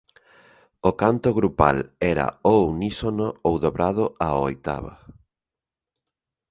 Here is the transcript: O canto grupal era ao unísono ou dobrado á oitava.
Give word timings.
O 0.89 0.91
canto 1.01 1.29
grupal 1.39 1.77
era 2.11 2.25
ao 2.47 2.57
unísono 2.73 3.27
ou 3.47 3.55
dobrado 3.65 4.05
á 4.25 4.27
oitava. 4.49 4.93